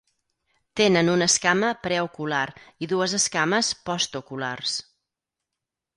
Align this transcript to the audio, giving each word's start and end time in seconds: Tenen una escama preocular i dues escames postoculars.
Tenen 0.79 1.11
una 1.15 1.27
escama 1.31 1.69
preocular 1.83 2.41
i 2.87 2.91
dues 2.95 3.15
escames 3.21 3.73
postoculars. 3.91 4.77